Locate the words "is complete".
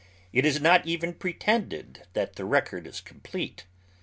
2.87-3.67